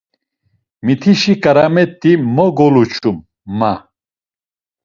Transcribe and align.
Mitişi 0.85 1.33
ǩaramet̆i 1.43 2.11
mo 2.35 2.45
goluçum, 2.57 3.17
ma. 3.59 3.73